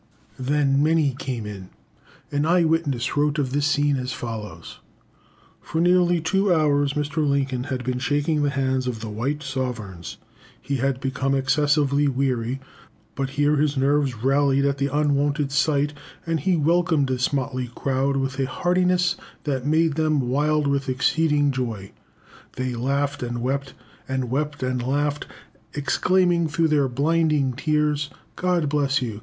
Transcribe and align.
Then 0.39 0.81
many 0.81 1.13
came 1.19 1.45
in. 1.45 1.69
An 2.31 2.43
eye 2.43 2.63
witness 2.63 3.15
wrote 3.15 3.37
of 3.37 3.51
this 3.51 3.67
scene 3.67 3.97
as 3.97 4.11
follows 4.11 4.79
"For 5.61 5.79
nearly 5.79 6.19
two 6.19 6.51
hours 6.51 6.93
Mr. 6.93 7.17
Lincoln 7.17 7.65
had 7.65 7.83
been 7.83 7.99
shaking 7.99 8.41
the 8.41 8.49
hands 8.49 8.87
of 8.87 8.99
the 8.99 9.09
white 9.11 9.43
'sovereigns,' 9.43 10.17
and 10.67 10.79
had 10.79 10.99
become 10.99 11.35
excessively 11.35 12.07
weary 12.07 12.59
but 13.13 13.29
here 13.37 13.57
his 13.57 13.77
nerves 13.77 14.23
rallied 14.23 14.65
at 14.65 14.79
the 14.79 14.87
unwonted 14.87 15.51
sight, 15.51 15.93
and 16.25 16.39
he 16.39 16.55
welcomed 16.55 17.07
this 17.07 17.31
motley 17.31 17.67
crowd 17.75 18.17
with 18.17 18.39
a 18.39 18.47
heartiness 18.47 19.15
that 19.43 19.67
made 19.67 19.93
them 19.97 20.21
wild 20.29 20.65
with 20.65 20.89
exceeding 20.89 21.51
joy. 21.51 21.91
They 22.55 22.73
laughed 22.73 23.21
and 23.21 23.39
wept, 23.39 23.75
and 24.09 24.31
wept 24.31 24.63
and 24.63 24.81
laughed, 24.81 25.27
exclaiming 25.75 26.47
through 26.47 26.69
their 26.69 26.87
blinding 26.87 27.53
tears, 27.53 28.09
'God 28.35 28.67
bless 28.67 28.99
you! 29.03 29.19